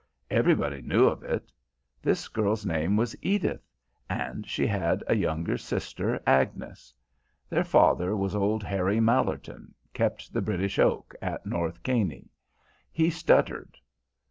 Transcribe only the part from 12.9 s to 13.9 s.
he stuttered.